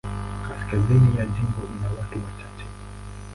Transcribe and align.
Kaskazini 0.47 1.17
ya 1.17 1.25
jimbo 1.25 1.61
ina 1.77 1.87
watu 1.89 2.19
wachache. 2.25 2.65